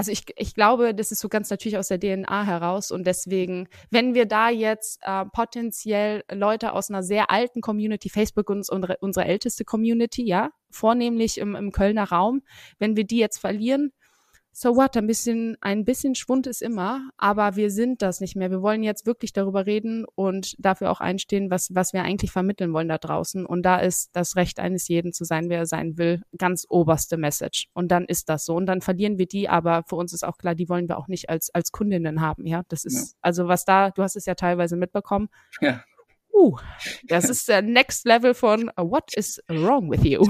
[0.00, 2.90] also ich, ich glaube, das ist so ganz natürlich aus der DNA heraus.
[2.90, 8.48] Und deswegen, wenn wir da jetzt äh, potenziell Leute aus einer sehr alten Community, Facebook
[8.50, 12.40] ist unsere, unsere älteste Community, ja, vornehmlich im, im Kölner Raum,
[12.78, 13.92] wenn wir die jetzt verlieren,
[14.52, 18.50] so what, ein bisschen, ein bisschen Schwund ist immer, aber wir sind das nicht mehr.
[18.50, 22.72] Wir wollen jetzt wirklich darüber reden und dafür auch einstehen, was, was wir eigentlich vermitteln
[22.72, 23.46] wollen da draußen.
[23.46, 27.16] Und da ist das Recht eines jeden zu sein, wer er sein will, ganz oberste
[27.16, 27.68] Message.
[27.74, 28.54] Und dann ist das so.
[28.54, 31.08] Und dann verlieren wir die, aber für uns ist auch klar, die wollen wir auch
[31.08, 32.46] nicht als, als Kundinnen haben.
[32.46, 33.18] Ja, das ist, ja.
[33.22, 35.28] also was da, du hast es ja teilweise mitbekommen.
[35.60, 35.84] Ja.
[36.32, 36.56] Uh,
[37.04, 40.24] das ist der Next Level von uh, What is wrong with you?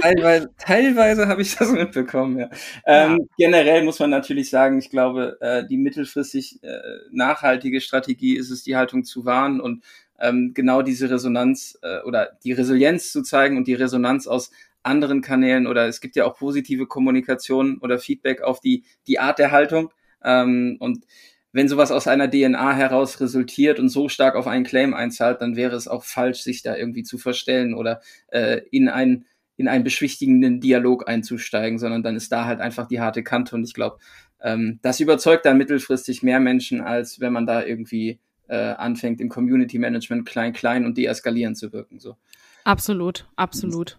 [0.00, 2.50] Teilweise, teilweise habe ich das mitbekommen, ja.
[2.86, 3.48] Ähm, ja.
[3.48, 8.62] Generell muss man natürlich sagen, ich glaube, äh, die mittelfristig äh, nachhaltige Strategie ist es,
[8.62, 9.84] die Haltung zu wahren und
[10.18, 14.50] ähm, genau diese Resonanz äh, oder die Resilienz zu zeigen und die Resonanz aus
[14.82, 19.38] anderen Kanälen oder es gibt ja auch positive Kommunikation oder Feedback auf die, die Art
[19.38, 19.92] der Haltung.
[20.24, 21.04] Ähm, und
[21.52, 25.56] wenn sowas aus einer DNA heraus resultiert und so stark auf einen Claim einzahlt, dann
[25.56, 29.84] wäre es auch falsch, sich da irgendwie zu verstellen oder äh, in einen in einen
[29.84, 33.98] beschwichtigenden Dialog einzusteigen, sondern dann ist da halt einfach die harte Kante und ich glaube,
[34.40, 39.28] ähm, das überzeugt dann mittelfristig mehr Menschen, als wenn man da irgendwie äh, anfängt, im
[39.28, 42.00] Community Management klein, klein und deeskalierend zu wirken.
[42.00, 42.16] So.
[42.64, 43.98] Absolut, absolut.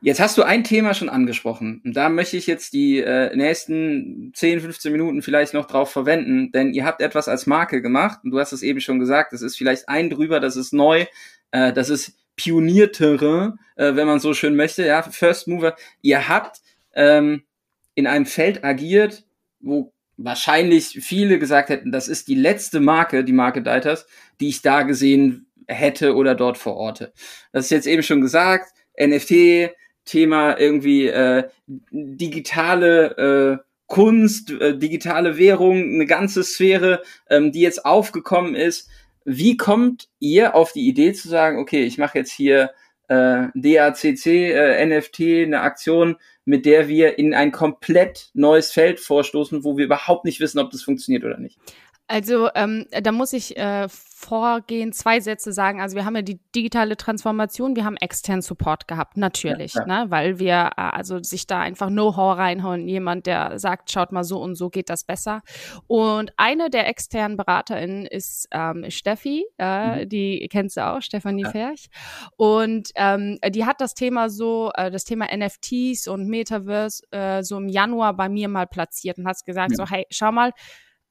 [0.00, 1.82] Jetzt hast du ein Thema schon angesprochen.
[1.84, 6.52] Und da möchte ich jetzt die äh, nächsten 10, 15 Minuten vielleicht noch drauf verwenden,
[6.52, 9.42] denn ihr habt etwas als Marke gemacht und du hast es eben schon gesagt, das
[9.42, 11.06] ist vielleicht ein drüber, das ist neu,
[11.50, 15.74] äh, das ist Pionierterrain, äh, wenn man so schön möchte, ja, First Mover.
[16.00, 16.60] Ihr habt
[16.94, 17.42] ähm,
[17.96, 19.24] in einem Feld agiert,
[19.58, 24.06] wo wahrscheinlich viele gesagt hätten, das ist die letzte Marke, die Marke Deiters,
[24.38, 27.12] die ich da gesehen hätte oder dort verorte.
[27.52, 29.70] Das ist jetzt eben schon gesagt, NFT,
[30.08, 31.44] Thema irgendwie äh,
[31.90, 38.88] digitale äh, Kunst, äh, digitale Währung, eine ganze Sphäre, ähm, die jetzt aufgekommen ist.
[39.24, 42.70] Wie kommt ihr auf die Idee zu sagen, okay, ich mache jetzt hier
[43.08, 49.64] äh, DACC, äh, NFT, eine Aktion, mit der wir in ein komplett neues Feld vorstoßen,
[49.64, 51.58] wo wir überhaupt nicht wissen, ob das funktioniert oder nicht?
[52.08, 55.80] Also ähm, da muss ich äh, vorgehen, zwei Sätze sagen.
[55.80, 60.06] Also wir haben ja die digitale Transformation, wir haben externen Support gehabt, natürlich, ja, ne?
[60.08, 64.40] weil wir äh, also sich da einfach Know-how reinhauen, jemand, der sagt, schaut mal so
[64.40, 65.42] und so geht das besser.
[65.86, 70.08] Und eine der externen BeraterInnen ist ähm, Steffi, äh, mhm.
[70.08, 71.50] die kennst du auch, Stefanie ja.
[71.50, 71.88] Ferch.
[72.36, 77.58] Und ähm, die hat das Thema so, äh, das Thema NFTs und Metaverse äh, so
[77.58, 79.76] im Januar bei mir mal platziert und hat gesagt, ja.
[79.76, 80.52] so hey, schau mal,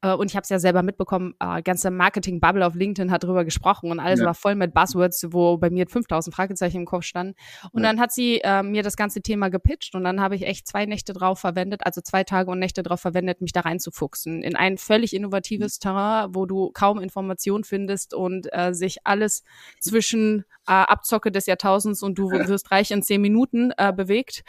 [0.02, 3.44] äh, und ich habe es ja selber mitbekommen, äh, ganze Marketing-Bubble auf LinkedIn hat drüber
[3.44, 4.26] gesprochen und alles ja.
[4.26, 7.34] war voll mit Buzzwords, wo bei mir 5000 Fragezeichen im Kopf standen.
[7.72, 7.88] Und ja.
[7.88, 10.86] dann hat sie äh, mir das ganze Thema gepitcht und dann habe ich echt zwei
[10.86, 14.78] Nächte drauf verwendet, also zwei Tage und Nächte drauf verwendet, mich da reinzufuchsen in ein
[14.78, 15.82] völlig innovatives mhm.
[15.82, 19.42] Terrain, wo du kaum Informationen findest und äh, sich alles
[19.80, 24.42] zwischen äh, Abzocke des Jahrtausends und du wirst reich in zehn Minuten äh, bewegt.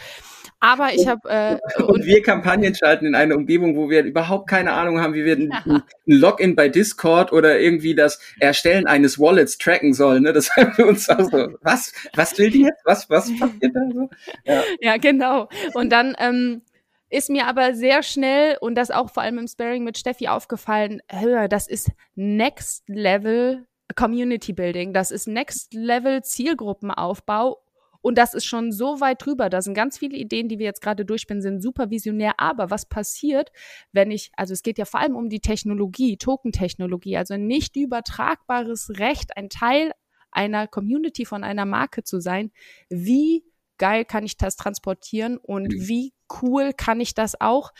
[0.60, 4.50] Aber ich habe äh, und, und wir Kampagnen schalten in eine Umgebung, wo wir überhaupt
[4.50, 9.58] keine Ahnung haben, wie wir ein, Login bei Discord oder irgendwie das Erstellen eines Wallets
[9.58, 10.24] tracken sollen.
[10.24, 10.34] Ne?
[10.34, 11.50] Das haben wir uns auch so.
[11.62, 11.94] Was?
[12.16, 12.82] Was will die jetzt?
[12.86, 13.10] Was?
[13.10, 14.10] Was passiert da so?
[14.46, 15.50] Ja, ja genau.
[15.74, 16.62] Und dann ähm,
[17.10, 21.02] ist mir aber sehr schnell und das auch vor allem im Sparing mit Steffi aufgefallen,
[21.50, 27.64] das ist Next Level Community Building, das ist Next Level Zielgruppenaufbau
[28.02, 29.50] und das ist schon so weit drüber.
[29.50, 32.34] Da sind ganz viele Ideen, die wir jetzt gerade durchspielen, sind super visionär.
[32.38, 33.52] Aber was passiert,
[33.92, 38.92] wenn ich, also es geht ja vor allem um die Technologie, Token-Technologie, also nicht übertragbares
[39.00, 39.92] Recht, ein Teil
[40.32, 42.52] einer Community von einer Marke zu sein.
[42.90, 43.44] Wie
[43.78, 45.88] geil kann ich das transportieren und mhm.
[45.88, 47.72] wie cool kann ich das auch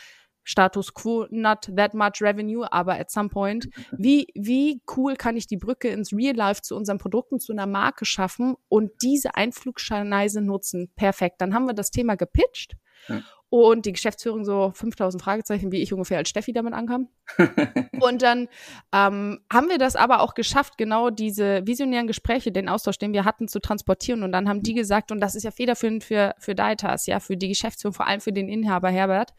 [0.50, 5.46] Status quo, not that much revenue, aber at some point, wie, wie cool kann ich
[5.46, 10.40] die Brücke ins Real Life zu unseren Produkten, zu einer Marke schaffen und diese Einflugschneise
[10.40, 10.90] nutzen?
[10.96, 11.40] Perfekt.
[11.40, 12.76] Dann haben wir das Thema gepitcht.
[13.08, 13.22] Ja.
[13.50, 17.08] Und die Geschäftsführung so 5000 Fragezeichen, wie ich ungefähr als Steffi damit ankam.
[18.00, 18.48] und dann
[18.94, 23.24] ähm, haben wir das aber auch geschafft, genau diese visionären Gespräche, den Austausch, den wir
[23.24, 24.22] hatten, zu transportieren.
[24.22, 27.36] Und dann haben die gesagt, und das ist ja federführend für, für Daitas, ja, für
[27.36, 29.32] die Geschäftsführung, vor allem für den Inhaber Herbert,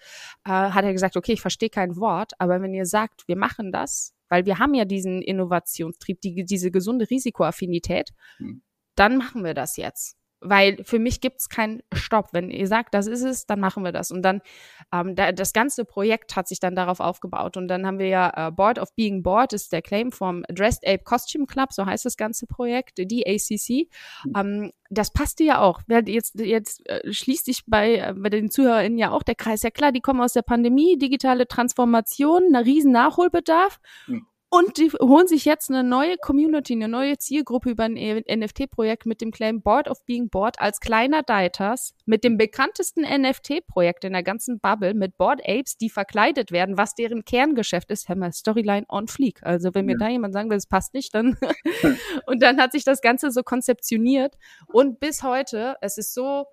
[0.46, 3.72] äh, hat er gesagt, okay, ich verstehe kein Wort, aber wenn ihr sagt, wir machen
[3.72, 8.62] das, weil wir haben ja diesen Innovationstrieb, die, diese gesunde Risikoaffinität, hm.
[8.96, 12.30] dann machen wir das jetzt weil für mich gibt's keinen Stopp.
[12.32, 14.12] Wenn ihr sagt, das ist es, dann machen wir das.
[14.12, 14.42] Und dann
[14.92, 17.58] ähm, da, das ganze Projekt hat sich dann darauf aufgebaut.
[17.58, 20.86] Und dann haben wir ja äh, Board of Being Board ist der Claim vom Dressed
[20.86, 23.88] Ape Costume Club, so heißt das ganze Projekt, die ACC.
[24.26, 24.34] Mhm.
[24.36, 25.82] Ähm, das passte ja auch.
[25.88, 29.62] Jetzt, jetzt äh, schließt sich bei, äh, bei den ZuhörerInnen ja auch der Kreis.
[29.62, 33.80] Ja klar, die kommen aus der Pandemie, digitale Transformation, ein riesen Nachholbedarf.
[34.08, 39.06] Mhm Und die holen sich jetzt eine neue Community, eine neue Zielgruppe über ein NFT-Projekt
[39.06, 44.12] mit dem Claim Board of Being Board als kleiner Dieters, mit dem bekanntesten NFT-Projekt in
[44.12, 48.10] der ganzen Bubble, mit Board Apes, die verkleidet werden, was deren Kerngeschäft ist.
[48.10, 49.42] Hammer Storyline on Fleek.
[49.42, 50.00] Also wenn mir ja.
[50.00, 51.38] da jemand sagen will, es passt nicht, dann.
[52.26, 54.36] und dann hat sich das Ganze so konzeptioniert.
[54.68, 56.46] Und bis heute, es ist so,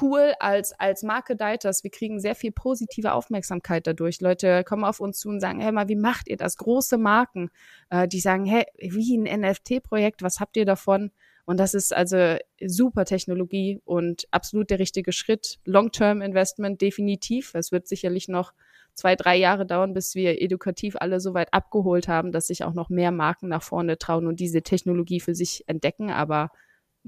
[0.00, 1.82] cool als, als Marke Deiters.
[1.82, 4.20] Wir kriegen sehr viel positive Aufmerksamkeit dadurch.
[4.20, 6.56] Leute kommen auf uns zu und sagen, hey mal, wie macht ihr das?
[6.56, 7.50] Große Marken,
[7.90, 11.10] äh, die sagen, hey, wie ein NFT-Projekt, was habt ihr davon?
[11.46, 15.58] Und das ist also super Technologie und absolut der richtige Schritt.
[15.64, 17.54] Long-Term-Investment definitiv.
[17.54, 18.52] Es wird sicherlich noch
[18.92, 22.74] zwei, drei Jahre dauern, bis wir edukativ alle so weit abgeholt haben, dass sich auch
[22.74, 26.10] noch mehr Marken nach vorne trauen und diese Technologie für sich entdecken.
[26.10, 26.50] Aber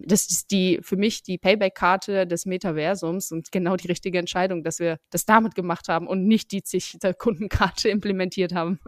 [0.06, 4.78] das ist die für mich die Payback-Karte des Metaversums und genau die richtige Entscheidung, dass
[4.78, 8.80] wir das damit gemacht haben und nicht die zig Kundenkarte implementiert haben.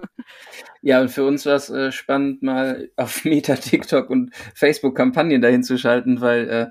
[0.80, 5.42] Ja, und für uns war es äh, spannend, mal auf Meta, TikTok und Facebook Kampagnen
[5.42, 6.66] dahin zu schalten, weil äh,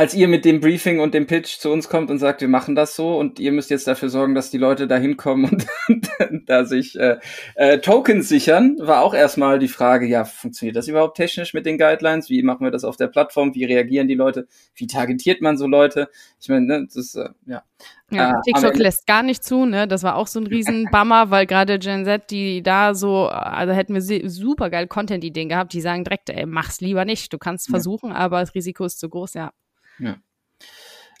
[0.00, 2.74] als ihr mit dem Briefing und dem Pitch zu uns kommt und sagt, wir machen
[2.74, 6.08] das so und ihr müsst jetzt dafür sorgen, dass die Leute da hinkommen und, und
[6.48, 7.18] da sich äh,
[7.54, 11.76] äh, Tokens sichern, war auch erstmal die Frage, ja, funktioniert das überhaupt technisch mit den
[11.76, 12.30] Guidelines?
[12.30, 13.54] Wie machen wir das auf der Plattform?
[13.54, 14.48] Wie reagieren die Leute?
[14.74, 16.08] Wie targetiert man so Leute?
[16.40, 17.62] Ich meine, ne, das ist, äh, ja.
[18.10, 19.86] Ja, äh, TikTok lässt gar nicht zu, ne?
[19.86, 23.94] Das war auch so ein Riesenbummer, weil gerade Gen Z, die da so, also hätten
[23.94, 27.34] wir super geil Content-Ideen gehabt, die sagen direkt, ey, mach's lieber nicht.
[27.34, 28.16] Du kannst versuchen, ja.
[28.16, 29.52] aber das Risiko ist zu groß, ja.
[30.00, 30.16] Ja.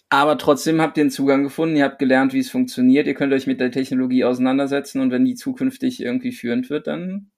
[0.08, 3.32] Aber trotzdem habt ihr einen Zugang gefunden, ihr habt gelernt, wie es funktioniert, ihr könnt
[3.32, 7.30] euch mit der Technologie auseinandersetzen und wenn die zukünftig irgendwie führend wird, dann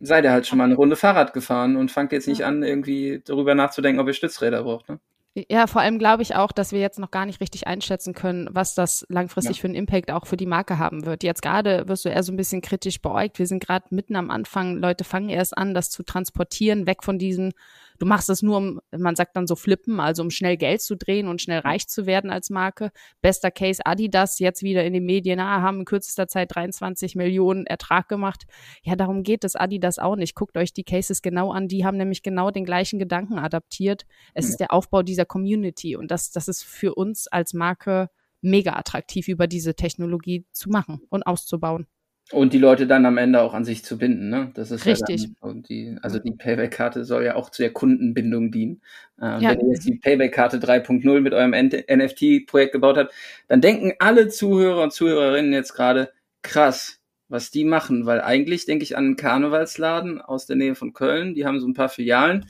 [0.00, 3.20] seid ihr halt schon mal eine Runde Fahrrad gefahren und fangt jetzt nicht an, irgendwie
[3.24, 4.88] darüber nachzudenken, ob ihr Stützräder braucht.
[4.88, 5.00] Ne?
[5.48, 8.48] Ja, vor allem glaube ich auch, dass wir jetzt noch gar nicht richtig einschätzen können,
[8.50, 9.60] was das langfristig ja.
[9.60, 11.22] für einen Impact auch für die Marke haben wird.
[11.22, 13.38] Jetzt gerade wirst du eher so ein bisschen kritisch beäugt.
[13.38, 14.76] Wir sind gerade mitten am Anfang.
[14.76, 17.52] Leute fangen erst an, das zu transportieren, weg von diesen
[17.98, 20.96] Du machst es nur, um, man sagt dann so flippen, also um schnell Geld zu
[20.96, 22.90] drehen und schnell reich zu werden als Marke.
[23.20, 27.66] Bester Case Adidas, jetzt wieder in den Medien, ah, haben in kürzester Zeit 23 Millionen
[27.66, 28.44] Ertrag gemacht.
[28.82, 30.34] Ja, darum geht es Adidas auch nicht.
[30.34, 31.68] Guckt euch die Cases genau an.
[31.68, 34.06] Die haben nämlich genau den gleichen Gedanken adaptiert.
[34.34, 38.74] Es ist der Aufbau dieser Community und das, das ist für uns als Marke mega
[38.74, 41.86] attraktiv, über diese Technologie zu machen und auszubauen.
[42.30, 44.50] Und die Leute dann am Ende auch an sich zu binden, ne?
[44.54, 45.22] Das ist richtig.
[45.22, 48.82] Ja dann, und die, also die Payback-Karte soll ja auch zu der Kundenbindung dienen.
[49.18, 49.50] Äh, ja.
[49.50, 53.14] Wenn ihr jetzt die Payback-Karte 3.0 mit eurem NFT-Projekt gebaut habt,
[53.46, 56.12] dann denken alle Zuhörer und Zuhörerinnen jetzt gerade,
[56.42, 60.92] krass, was die machen, weil eigentlich denke ich an einen Karnevalsladen aus der Nähe von
[60.92, 62.46] Köln, die haben so ein paar Filialen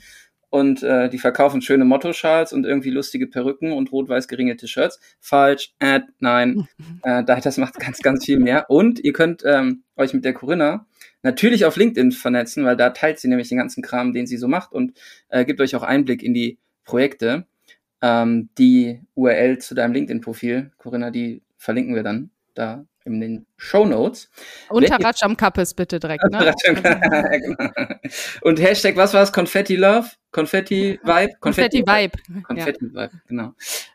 [0.49, 4.99] und äh, die verkaufen schöne Motto-Schals und irgendwie lustige Perücken und rot-weiß geringelte Shirts.
[5.19, 6.67] Falsch, äh, nein,
[7.03, 8.69] äh, das macht ganz, ganz viel mehr.
[8.69, 10.85] Und ihr könnt ähm, euch mit der Corinna
[11.21, 14.47] natürlich auf LinkedIn vernetzen, weil da teilt sie nämlich den ganzen Kram, den sie so
[14.47, 14.97] macht und
[15.29, 17.45] äh, gibt euch auch Einblick in die Projekte.
[18.01, 23.85] Ähm, die URL zu deinem LinkedIn-Profil, Corinna, die verlinken wir dann da in den Show
[23.85, 24.29] Notes.
[24.69, 26.23] Unter Ratscham Kappes bitte direkt.
[26.31, 26.53] Ne?
[26.63, 27.99] Genau.
[28.41, 29.31] Und Hashtag, was war es?
[29.31, 30.09] Confetti Love?
[30.31, 31.33] Confetti Vibe?
[31.39, 32.43] Confetti, Confetti Vibe.
[32.43, 33.01] Confetti ja.
[33.01, 33.53] Vibe, genau.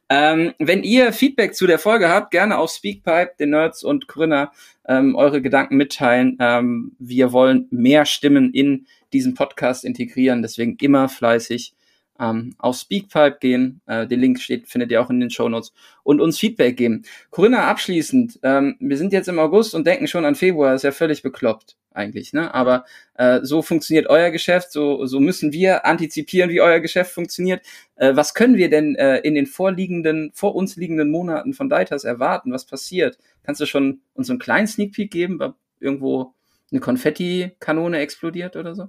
[0.09, 4.53] Ähm, wenn ihr Feedback zu der Folge habt, gerne auf Speakpipe, den Nerds und Corinna
[4.87, 6.37] ähm, eure Gedanken mitteilen.
[6.41, 11.75] Ähm, wir wollen mehr Stimmen in diesen Podcast integrieren, deswegen immer fleißig
[12.21, 13.81] ähm, auf Speakpipe gehen.
[13.87, 15.73] Äh, den Link steht, findet ihr auch in den Show Notes
[16.03, 17.03] und uns Feedback geben.
[17.31, 20.93] Corinna, abschließend, ähm, wir sind jetzt im August und denken schon an Februar, ist ja
[20.93, 22.53] völlig bekloppt eigentlich, ne?
[22.53, 27.65] Aber äh, so funktioniert euer Geschäft, so, so müssen wir antizipieren, wie euer Geschäft funktioniert.
[27.97, 32.05] Äh, was können wir denn äh, in den vorliegenden, vor uns liegenden Monaten von Deitas
[32.05, 32.53] erwarten?
[32.53, 33.19] Was passiert?
[33.45, 35.39] Kannst du schon uns einen kleinen Sneak Peek geben,
[35.79, 36.34] irgendwo
[36.75, 38.89] eine Konfetti-Kanone explodiert oder so?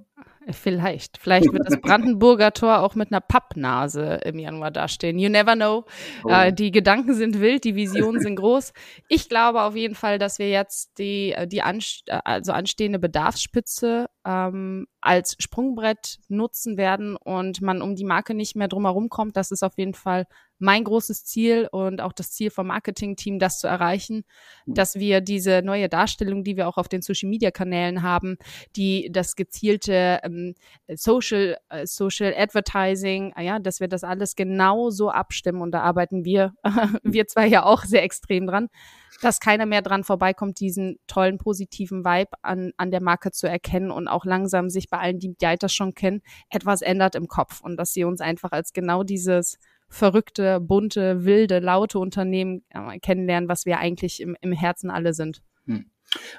[0.50, 1.18] Vielleicht.
[1.18, 5.18] Vielleicht wird das Brandenburger Tor auch mit einer Pappnase im Januar dastehen.
[5.18, 5.84] You never know.
[6.24, 6.28] Oh.
[6.28, 8.72] Äh, die Gedanken sind wild, die Visionen sind groß.
[9.08, 13.00] Ich glaube auf jeden Fall, dass wir jetzt die, äh, die anst äh, also anstehende
[13.00, 19.36] Bedarfsspitze ähm, als Sprungbrett nutzen werden und man um die Marke nicht mehr drumherum kommt.
[19.36, 20.26] Das ist auf jeden Fall
[20.58, 24.24] mein großes Ziel und auch das Ziel vom Marketing-Team, das zu erreichen,
[24.64, 24.74] hm.
[24.74, 28.38] dass wir diese neue Darstellung, die wir auch auf den Social-Media-Kanälen haben,
[28.76, 30.54] die das gezielte ähm,
[30.94, 35.82] Social, äh, Social Advertising, äh, ja, dass wir das alles genau so abstimmen und da
[35.82, 36.54] arbeiten wir,
[37.02, 38.68] wir zwei ja auch sehr extrem dran,
[39.22, 43.90] dass keiner mehr dran vorbeikommt, diesen tollen positiven Vibe an, an der Marke zu erkennen
[43.90, 47.60] und auch langsam sich bei allen, die die das schon kennen, etwas ändert im Kopf
[47.60, 49.58] und dass sie uns einfach als genau dieses
[49.88, 52.64] verrückte, bunte, wilde, laute Unternehmen
[53.02, 55.42] kennenlernen, was wir eigentlich im, im Herzen alle sind.
[55.66, 55.90] Hm.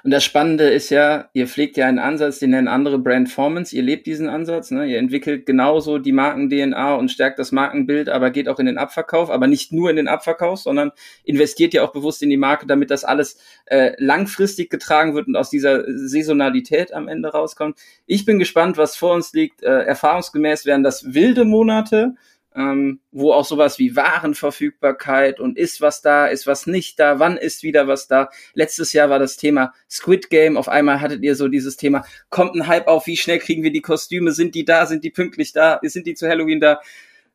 [0.02, 3.76] Und das Spannende ist ja, ihr pflegt ja einen Ansatz, den nennen andere Brandformance.
[3.76, 4.86] Ihr lebt diesen Ansatz, ne?
[4.86, 9.30] Ihr entwickelt genauso die Marken-DNA und stärkt das Markenbild, aber geht auch in den Abverkauf,
[9.30, 10.90] aber nicht nur in den Abverkauf, sondern
[11.22, 15.36] investiert ja auch bewusst in die Marke, damit das alles äh, langfristig getragen wird und
[15.36, 17.78] aus dieser Saisonalität am Ende rauskommt.
[18.06, 19.62] Ich bin gespannt, was vor uns liegt.
[19.62, 22.14] Äh, erfahrungsgemäß werden das wilde Monate
[22.58, 27.36] ähm, wo auch sowas wie Warenverfügbarkeit und ist was da, ist was nicht da, wann
[27.36, 28.30] ist wieder was da.
[28.52, 30.56] Letztes Jahr war das Thema Squid Game.
[30.56, 33.70] Auf einmal hattet ihr so dieses Thema, kommt ein Hype auf, wie schnell kriegen wir
[33.70, 36.80] die Kostüme, sind die da, sind die pünktlich da, sind die zu Halloween da?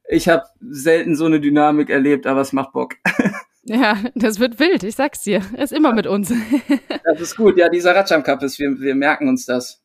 [0.10, 2.96] Ich habe selten so eine Dynamik erlebt, aber es macht Bock.
[3.66, 5.42] Ja, das wird wild, ich sag's dir.
[5.58, 6.34] Ist immer mit uns.
[7.06, 9.82] Das ist gut, ja, dieser Ratscham Cup ist, wir, wir merken uns das.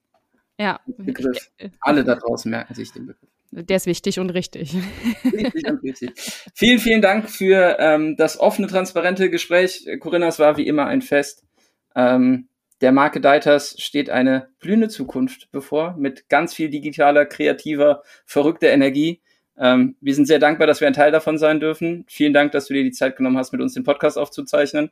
[0.58, 0.80] Ja.
[0.86, 1.50] Begriff.
[1.80, 3.28] Alle da draußen merken sich den Begriff.
[3.50, 4.74] Der ist wichtig und richtig.
[5.22, 6.10] Wichtig und richtig.
[6.54, 9.86] Vielen, vielen Dank für ähm, das offene, transparente Gespräch.
[10.00, 11.44] Corinna, es war wie immer ein Fest.
[11.94, 12.48] Ähm,
[12.80, 19.20] der Marke Deiters steht eine blühende Zukunft bevor mit ganz viel digitaler, kreativer, verrückter Energie.
[19.58, 22.04] Ähm, wir sind sehr dankbar, dass wir ein Teil davon sein dürfen.
[22.06, 24.90] Vielen Dank, dass du dir die Zeit genommen hast, mit uns den Podcast aufzuzeichnen.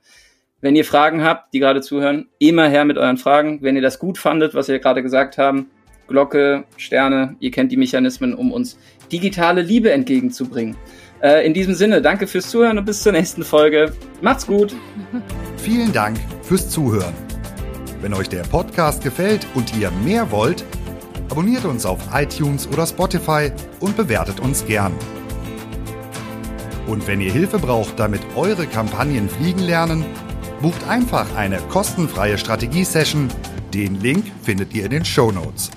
[0.61, 3.63] Wenn ihr Fragen habt, die gerade zuhören, immer her mit euren Fragen.
[3.63, 5.71] Wenn ihr das gut fandet, was wir gerade gesagt haben,
[6.07, 8.79] Glocke, Sterne, ihr kennt die Mechanismen, um uns
[9.11, 10.77] digitale Liebe entgegenzubringen.
[11.23, 13.93] Äh, in diesem Sinne, danke fürs Zuhören und bis zur nächsten Folge.
[14.21, 14.75] Macht's gut.
[15.57, 17.15] Vielen Dank fürs Zuhören.
[18.01, 20.65] Wenn euch der Podcast gefällt und ihr mehr wollt,
[21.31, 23.51] abonniert uns auf iTunes oder Spotify
[23.81, 24.93] und bewertet uns gern.
[26.87, 30.05] Und wenn ihr Hilfe braucht, damit eure Kampagnen fliegen lernen,
[30.63, 33.29] bucht einfach eine kostenfreie Strategie-Session.
[33.75, 35.71] Den Link findet ihr in den Show Notes.